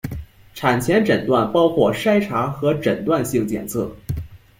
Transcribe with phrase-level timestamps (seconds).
[0.55, 3.95] 产前诊断包括筛查和诊断性检测。